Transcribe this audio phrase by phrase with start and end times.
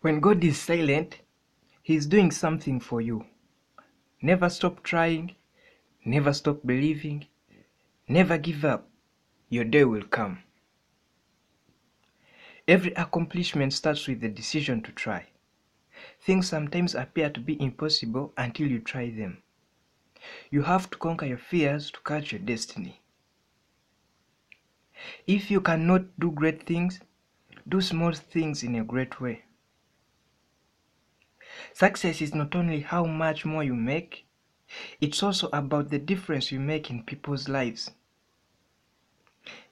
[0.00, 1.18] When God is silent,
[1.82, 3.26] He is doing something for you.
[4.22, 5.34] Never stop trying,
[6.04, 7.26] never stop believing,
[8.06, 8.88] never give up.
[9.48, 10.44] Your day will come.
[12.68, 15.26] Every accomplishment starts with the decision to try.
[16.20, 19.42] Things sometimes appear to be impossible until you try them.
[20.50, 23.00] You have to conquer your fears to catch your destiny.
[25.26, 27.00] If you cannot do great things,
[27.68, 29.44] do small things in a great way.
[31.72, 34.26] Success is not only how much more you make,
[35.00, 37.90] it's also about the difference you make in people's lives.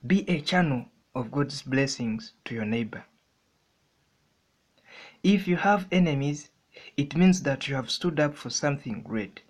[0.07, 3.05] Be a channel of God's blessings to your neighbor.
[5.23, 6.51] If you have enemies,
[6.97, 9.41] it means that you have stood up for something great.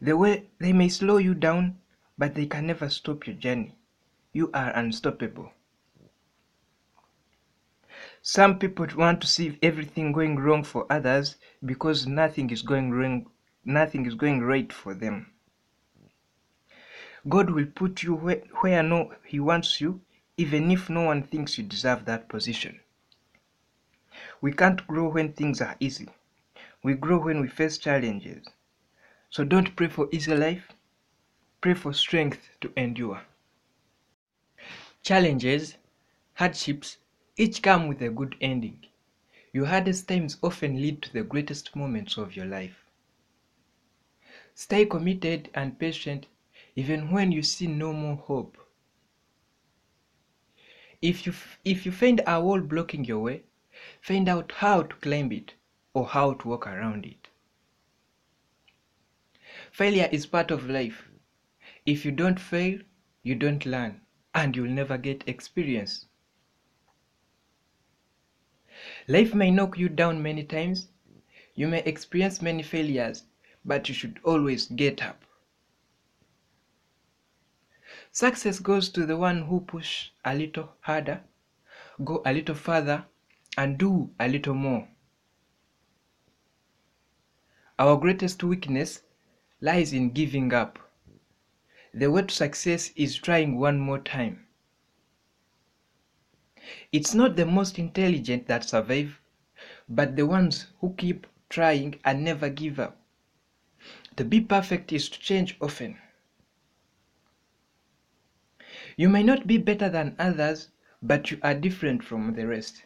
[0.00, 1.78] The way they may slow you down,
[2.16, 3.76] but they can never stop your journey.
[4.32, 5.52] You are unstoppable.
[8.26, 13.30] Some people want to see everything going wrong for others because nothing is going wrong,
[13.66, 15.30] nothing is going right for them.
[17.28, 20.00] God will put you where, where no he wants you
[20.38, 22.80] even if no one thinks you deserve that position.
[24.40, 26.08] We can't grow when things are easy.
[26.82, 28.48] We grow when we face challenges.
[29.28, 30.72] So don't pray for easy life.
[31.60, 33.20] Pray for strength to endure.
[35.02, 35.76] Challenges,
[36.32, 36.96] hardships,
[37.36, 38.84] each come with a good ending.
[39.52, 42.84] Your hardest times often lead to the greatest moments of your life.
[44.54, 46.26] Stay committed and patient
[46.76, 48.56] even when you see no more hope.
[51.02, 53.42] If you, if you find a wall blocking your way,
[54.00, 55.54] find out how to climb it
[55.92, 57.28] or how to walk around it.
[59.72, 61.08] Failure is part of life.
[61.84, 62.78] If you don't fail,
[63.22, 64.00] you don't learn
[64.34, 66.06] and you'll never get experience.
[69.06, 70.88] Life may knock you down many times.
[71.54, 73.24] You may experience many failures,
[73.64, 75.24] but you should always get up.
[78.12, 81.20] Success goes to the one who push a little harder,
[82.02, 83.04] go a little further,
[83.58, 84.88] and do a little more.
[87.78, 89.02] Our greatest weakness
[89.60, 90.78] lies in giving up.
[91.92, 94.43] The way to success is trying one more time.
[96.92, 99.20] It's not the most intelligent that survive,
[99.88, 102.96] but the ones who keep trying and never give up.
[104.16, 105.98] To be perfect is to change often.
[108.96, 110.68] You may not be better than others,
[111.02, 112.84] but you are different from the rest.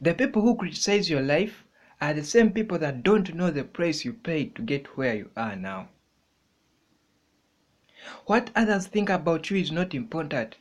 [0.00, 1.64] The people who criticize your life
[2.00, 5.30] are the same people that don't know the price you paid to get where you
[5.36, 5.88] are now.
[8.26, 10.56] What others think about you is not important.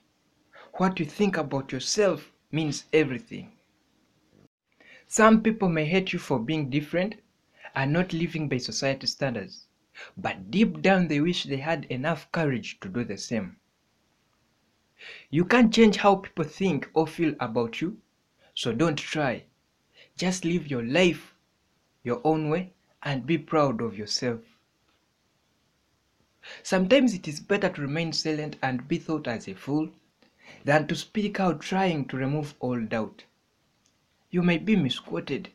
[0.74, 3.52] What you think about yourself means everything.
[5.07, 7.16] Some people may hate you for being different
[7.75, 9.66] and not living by society standards,
[10.18, 13.58] but deep down they wish they had enough courage to do the same.
[15.29, 17.97] You can't change how people think or feel about you,
[18.53, 19.44] so don't try.
[20.16, 21.35] Just live your life
[22.03, 22.73] your own way
[23.03, 24.40] and be proud of yourself.
[26.63, 29.90] Sometimes it is better to remain silent and be thought as a fool
[30.63, 33.25] than to speak out trying to remove all doubt.
[34.29, 35.50] You may be misquoted.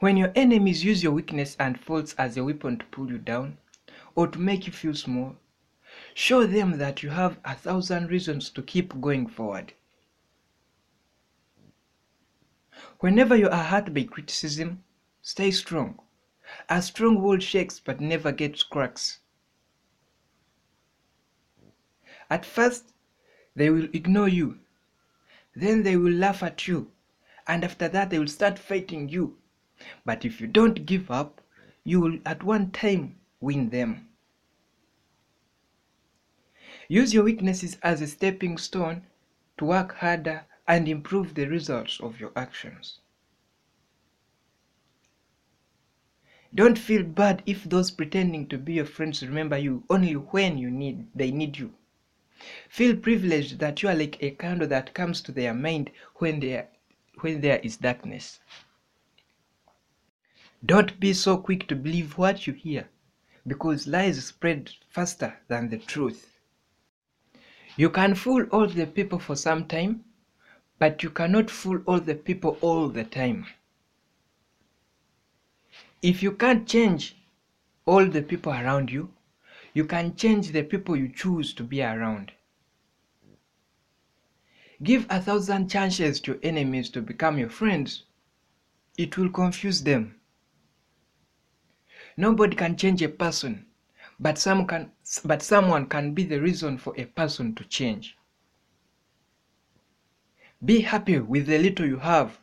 [0.00, 3.58] When your enemies use your weakness and faults as a weapon to pull you down
[4.14, 5.36] or to make you feel small,
[6.14, 9.72] show them that you have a thousand reasons to keep going forward.
[13.00, 14.84] Whenever you are hurt by criticism,
[15.22, 15.98] stay strong.
[16.68, 19.20] A strong wall shakes but never gets cracks.
[22.30, 22.92] At first,
[23.56, 24.60] they will ignore you.
[25.54, 26.92] Then they will laugh at you.
[27.46, 29.38] And after that, they will start fighting you.
[30.04, 31.40] But if you don't give up,
[31.84, 34.08] you will at one time win them.
[36.88, 39.02] Use your weaknesses as a stepping stone
[39.58, 43.00] to work harder and improve the results of your actions.
[46.54, 50.70] Don't feel bad if those pretending to be your friends remember you only when you
[50.70, 51.74] need they need you.
[52.68, 56.68] Feel privileged that you are like a candle that comes to their mind when there
[57.20, 58.40] when there is darkness.
[60.64, 62.88] Don't be so quick to believe what you hear,
[63.46, 66.38] because lies spread faster than the truth.
[67.76, 70.04] You can fool all the people for some time,
[70.78, 73.46] but you cannot fool all the people all the time.
[76.00, 77.16] If you can't change
[77.84, 79.12] all the people around you,
[79.74, 82.32] you can change the people you choose to be around.
[84.80, 88.04] Give a thousand chances to your enemies to become your friends.
[88.96, 90.20] It will confuse them.
[92.16, 93.66] Nobody can change a person,
[94.20, 94.92] but some can
[95.24, 98.16] but someone can be the reason for a person to change.
[100.64, 102.38] Be happy with the little you have.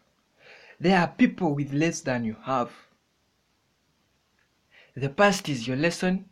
[0.78, 2.85] There are people with less than you have.
[4.96, 6.30] The past is your lesson,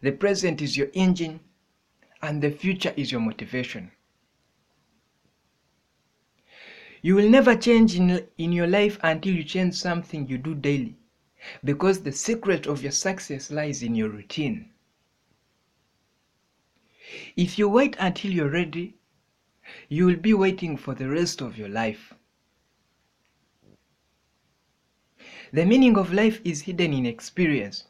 [0.00, 1.40] the present is your engine,
[2.20, 3.92] and the future is your motivation.
[7.02, 10.96] You will never change in, in your life until you change something you do daily
[11.62, 14.70] because the secret of your success lies in your routine.
[17.36, 18.96] If you wait until you're ready,
[19.88, 22.12] you will be waiting for the rest of your life.
[25.52, 27.84] The meaning of life is hidden in experience.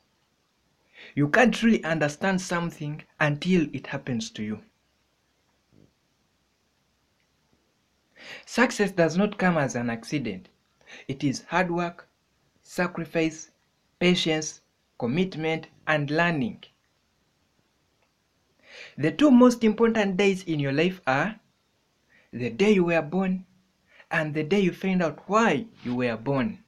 [1.15, 4.61] You can't really understand something until it happens to you.
[8.47, 10.49] Success does not come as an accident.
[11.07, 12.09] It is hard work,
[12.63, 13.51] sacrifice,
[13.99, 14.61] patience,
[14.99, 16.65] commitment, and learning.
[18.97, 21.41] The two most important days in your life are
[22.33, 23.47] the day you were born
[24.11, 26.63] and the day you find out why you were born.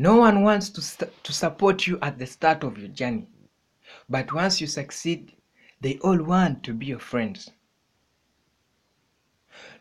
[0.00, 3.28] No one wants to, st- to support you at the start of your journey,
[4.08, 5.34] but once you succeed,
[5.82, 7.50] they all want to be your friends.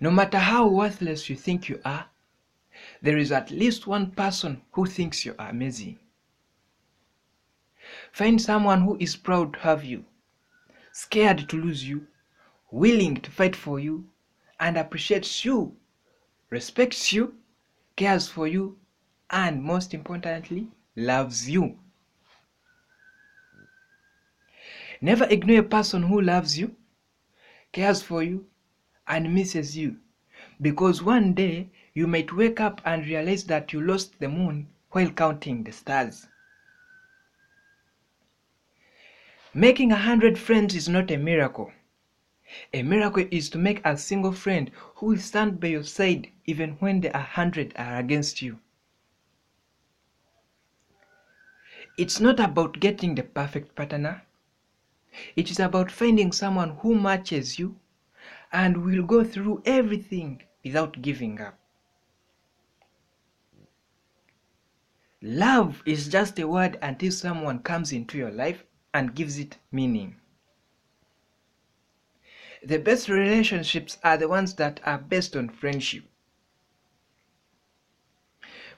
[0.01, 2.05] No matter how worthless you think you are,
[3.01, 5.97] there is at least one person who thinks you are amazing.
[8.11, 10.03] Find someone who is proud to have you,
[10.91, 12.07] scared to lose you,
[12.71, 14.09] willing to fight for you,
[14.59, 15.77] and appreciates you,
[16.49, 17.35] respects you,
[17.95, 18.77] cares for you,
[19.31, 21.77] and most importantly, loves you.
[25.01, 26.75] Never ignore a person who loves you,
[27.71, 28.47] cares for you,
[29.07, 29.97] and misses you,
[30.61, 35.09] because one day you might wake up and realize that you lost the moon while
[35.11, 36.27] counting the stars.
[39.53, 41.71] Making a hundred friends is not a miracle.
[42.73, 46.71] A miracle is to make a single friend who will stand by your side even
[46.79, 48.59] when the hundred are against you.
[51.99, 54.21] It's not about getting the perfect partner.
[55.35, 57.77] It is about finding someone who matches you
[58.53, 61.59] and will go through everything without giving up.
[65.21, 68.63] Love is just a word until someone comes into your life
[68.93, 70.15] and gives it meaning.
[72.63, 76.05] The best relationships are the ones that are based on friendship.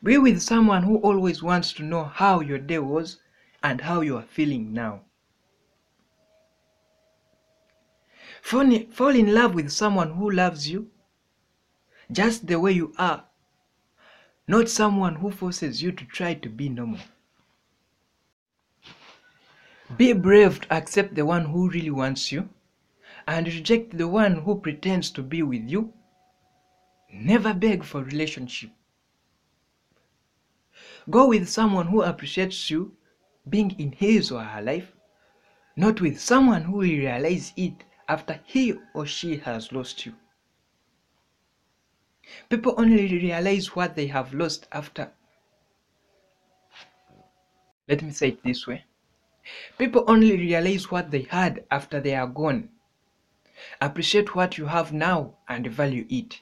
[0.04, 3.20] Be with someone who always wants to know how your day was
[3.62, 5.02] and how you are feeling now.
[8.42, 10.90] Fall in, love with someone who loves you
[12.12, 13.26] just the way you are,
[14.48, 17.00] not someone who forces you to try to be normal.
[19.96, 22.50] Be brave to accept the one who really wants you
[23.28, 25.94] and reject the one who pretends to be with you.
[27.14, 28.72] Never beg for relationship.
[31.10, 32.96] Go with someone who appreciates you
[33.50, 34.92] being in his or her life,
[35.76, 40.14] not with someone who will realize it after he or she has lost you.
[42.50, 45.12] People only realize what they have lost after.
[47.88, 48.86] Let me say it this way
[49.78, 52.70] People only realize what they had after they are gone.
[53.82, 56.42] Appreciate what you have now and value it.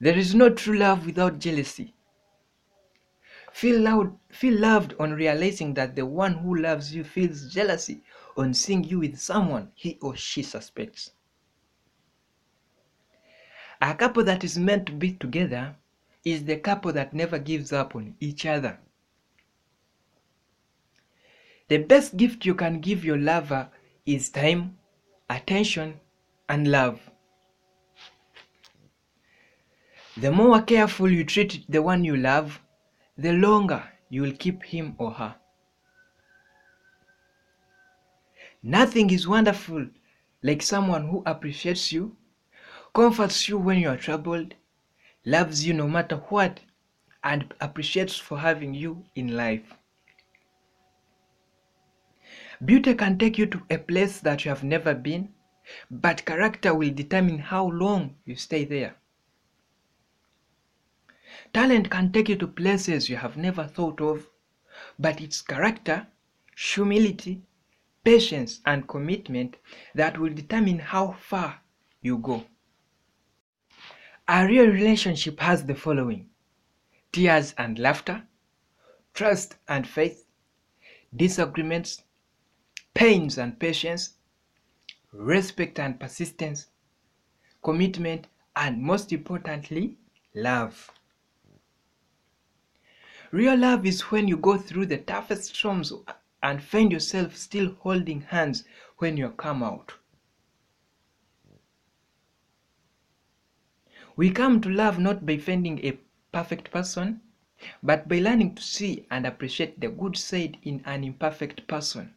[0.00, 1.94] There is no true love without jealousy.
[3.52, 8.02] Feel loud, feel loved on realizing that the one who loves you feels jealousy
[8.36, 11.12] on seeing you with someone he or she suspects.
[13.80, 15.76] A couple that is meant to be together
[16.24, 18.80] is the couple that never gives up on each other.
[21.68, 23.70] The best gift you can give your lover
[24.04, 24.78] is time,
[25.30, 26.00] attention,
[26.48, 27.10] and love.
[30.16, 32.60] The more careful you treat the one you love,
[33.18, 35.34] the longer you will keep him or her.
[38.62, 39.88] Nothing is wonderful
[40.42, 42.16] like someone who appreciates you,
[42.94, 44.54] comforts you when you are troubled,
[45.24, 46.60] loves you no matter what,
[47.24, 49.74] and appreciates for having you in life.
[52.64, 55.34] Beauty can take you to a place that you have never been,
[55.90, 58.94] but character will determine how long you stay there.
[61.52, 64.28] Talent can take you to places you have never thought of,
[64.98, 66.06] but its character,
[66.56, 67.42] humility,
[68.04, 69.56] patience, and commitment
[69.94, 71.60] that will determine how far
[72.02, 72.44] you go.
[74.28, 76.30] A real relationship has the following
[77.12, 78.24] tears and laughter,
[79.12, 80.26] trust and faith,
[81.14, 82.02] disagreements,
[82.94, 84.14] pains and patience,
[85.12, 86.66] respect and persistence,
[87.62, 88.26] commitment,
[88.56, 89.96] and most importantly,
[90.34, 90.90] love.
[93.30, 95.92] Real love is when you go through the toughest storms
[96.42, 98.64] and find yourself still holding hands
[98.98, 99.94] when you come out.
[104.16, 105.98] We come to love not by finding a
[106.32, 107.20] perfect person,
[107.82, 112.14] but by learning to see and appreciate the good side in an imperfect person.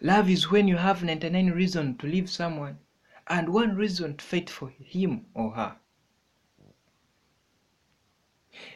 [0.00, 2.78] Love is when you have 99 reasons to leave someone
[3.26, 5.76] and one reason to fight for him or her.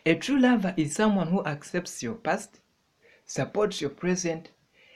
[0.05, 2.61] A true lover is someone who accepts your past,
[3.25, 4.51] supports your present,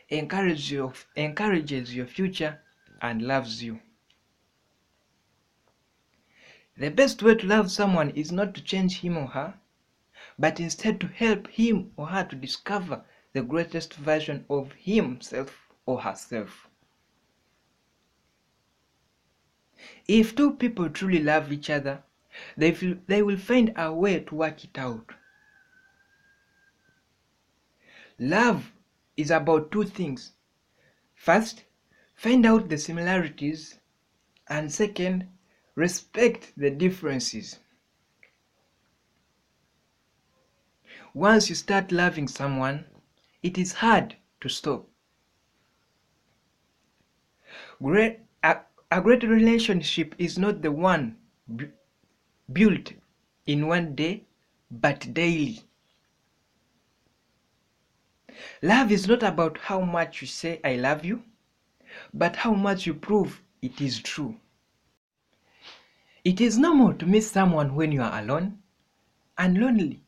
[0.09, 2.61] encourages your, encourages your future,
[3.01, 3.81] and loves you.
[6.77, 9.55] The best way to love someone is not to change him or her,
[10.39, 16.01] but instead to help him or her to discover the greatest version of himself or
[16.01, 16.69] herself.
[20.07, 22.03] If two people truly love each other,
[22.57, 25.13] they, feel, they will find a way to work it out.
[28.19, 28.73] Love
[29.17, 30.33] is about two things.
[31.15, 31.65] First,
[32.15, 33.79] find out the similarities,
[34.49, 35.29] and second,
[35.75, 37.59] respect the differences.
[41.15, 42.85] Once you start loving someone,
[43.43, 44.87] it is hard to stop.
[47.83, 48.59] Great, a,
[48.91, 51.17] a great relationship is not the one
[52.53, 52.93] built
[53.47, 54.25] in one day,
[54.71, 55.63] but daily.
[58.63, 61.23] Love is not about how much you say I love you,
[62.13, 64.37] but how much you prove it is true.
[66.25, 68.59] It is normal to miss someone when you are alone
[69.39, 70.03] and lonely,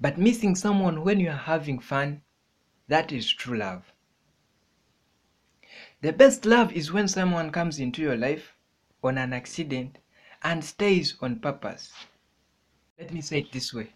[0.00, 2.22] but missing someone when you are having fun,
[2.88, 3.92] that is true love.
[6.02, 8.56] The best love is when someone comes into your life
[9.04, 9.98] on an accident
[10.42, 11.92] and stays on purpose.
[12.98, 13.90] Let me say it this way.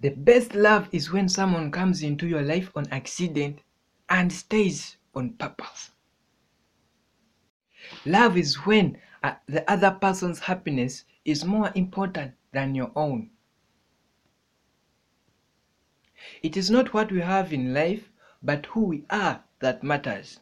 [0.00, 3.60] The best love is when someone comes into your life on accident
[4.08, 5.90] and stays on purpose.
[8.06, 13.30] Love is when uh, the other person's happiness is more important than your own.
[16.42, 18.10] It is not what we have in life,
[18.42, 20.40] but who we are that matters.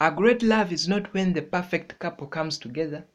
[0.00, 3.06] A great love is not when the perfect couple comes together.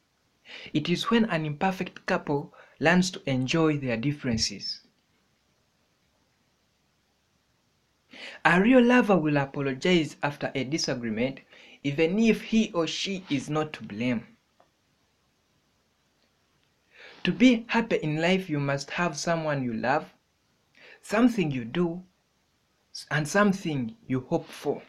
[0.74, 4.82] It is when an imperfect couple learns to enjoy their differences.
[8.44, 11.40] A real lover will apologize after a disagreement
[11.84, 14.28] even if he or she is not to blame.
[17.24, 20.13] To be happy in life, you must have someone you love,
[21.02, 22.04] something you do,
[23.10, 24.82] and something you hope for.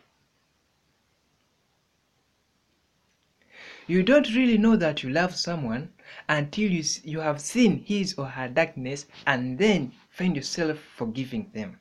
[3.87, 5.93] You don't really know that you love someone
[6.29, 11.81] until you, you have seen his or her darkness and then find yourself forgiving them.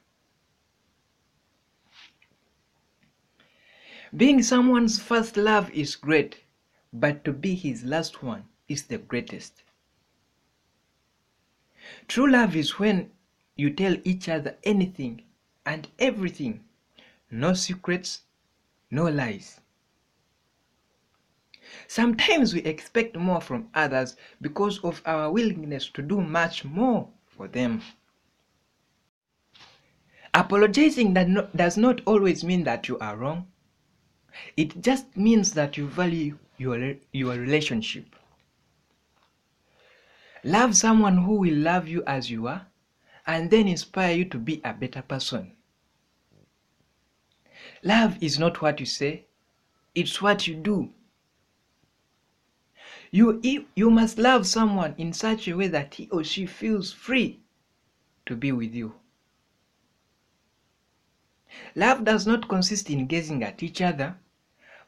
[4.16, 6.44] Being someone's first love is great,
[6.92, 9.64] but to be his last one is the greatest.
[12.08, 13.12] True love is when
[13.56, 15.24] you tell each other anything
[15.66, 16.64] and everything,
[17.32, 18.22] no secrets,
[18.92, 19.60] no lies.
[21.88, 27.48] Sometimes we expect more from others because of our willingness to do much more for
[27.48, 27.82] them.
[30.34, 33.48] Apologizing does not always mean that you are wrong.
[34.58, 38.16] It just means that you value your, your relationship.
[40.44, 42.66] Love someone who will love you as you are
[43.26, 45.52] and then inspire you to be a better person.
[47.84, 49.26] Love is not what you say,
[49.96, 50.92] it's what you do.
[53.16, 57.42] You, you must love someone in such a way that he or she feels free
[58.26, 58.96] to be with you.
[61.76, 64.18] Love does not consist in gazing at each other,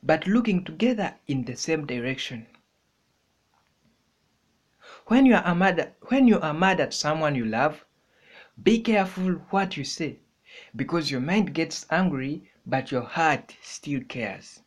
[0.01, 2.47] but looking together in the same direction.
[5.05, 7.85] When you are mad, when you are mad at someone you love,
[8.63, 10.17] be careful what you say,
[10.75, 14.61] because your mind gets angry, but your heart still cares.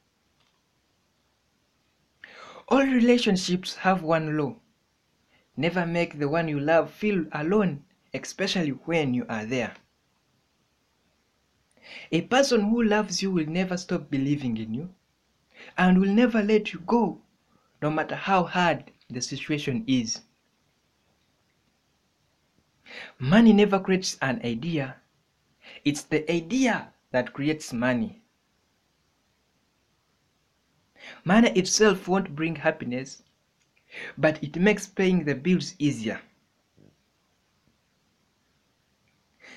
[2.68, 4.56] All relationships have one law.
[5.56, 7.84] Never make the one you love feel alone
[8.14, 9.75] especially when you are there.
[12.12, 14.94] A person who loves you will never stop believing in you
[15.76, 17.20] and will never let you go,
[17.82, 20.20] no matter how hard the situation is.
[23.18, 24.96] Money never creates an idea,
[25.84, 28.22] it's the idea that creates money.
[31.25, 33.22] Money itself won't bring happiness,
[34.16, 36.20] but it makes paying the bills easier.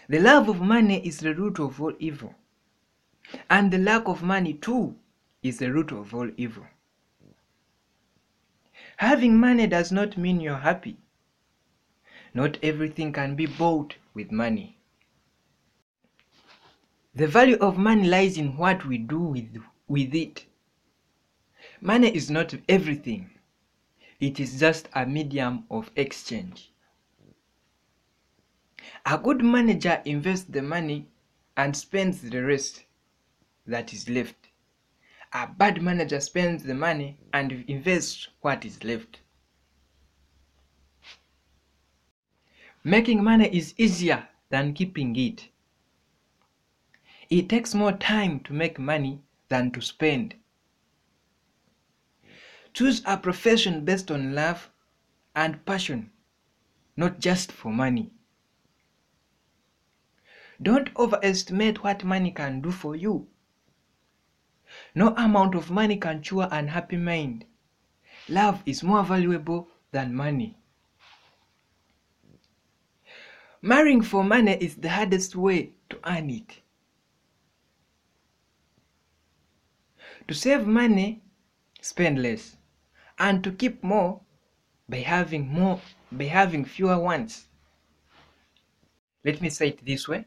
[0.09, 2.35] The love of money is the root of all evil,
[3.49, 4.95] and the lack of money too
[5.43, 6.65] is the root of all evil.
[8.97, 10.97] Having money does not mean you're happy.
[12.33, 14.77] Not everything can be bought with money.
[17.15, 20.45] The value of money lies in what we do with, with it.
[21.83, 23.31] Money is not everything.
[24.19, 26.71] It is just a medium of exchange.
[29.03, 31.07] A good manager invests the money
[31.57, 32.85] and spends the rest
[33.65, 34.35] that is left.
[35.33, 39.21] A bad manager spends the money and invests what is left.
[42.83, 45.50] Making money is easier than keeping it.
[47.31, 50.35] It takes more time to make money than to spend.
[52.73, 54.69] Choose a profession based on love
[55.35, 56.11] and passion,
[56.95, 58.11] not just for money.
[60.61, 63.27] Don't overestimate what money can do for you.
[64.95, 67.45] No amount of money can cure an happy mind.
[68.29, 70.57] Love is more valuable than money.
[73.61, 76.61] Marrying for money is the hardest way to earn it.
[80.27, 81.21] To save money,
[81.81, 82.57] spend less.
[83.21, 84.21] And to keep more
[84.89, 85.79] by having more
[86.11, 87.45] by having fewer wants.
[89.23, 90.25] Let me say it this way.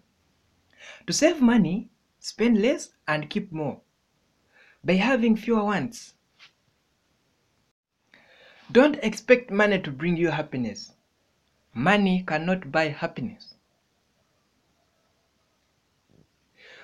[1.08, 1.88] To save money,
[2.20, 3.80] spend less and keep more
[4.84, 6.14] by having fewer wants.
[8.70, 10.92] Don't expect money to bring you happiness.
[11.74, 13.54] Money cannot buy happiness.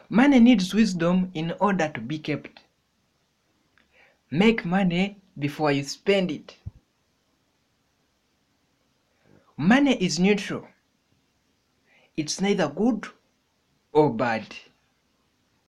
[0.09, 2.59] Money needs wisdom in order to be kept.
[4.33, 6.57] Make money before you spend it.
[9.57, 10.67] Money is neutral.
[12.17, 13.07] It's neither good
[13.93, 14.55] or bad.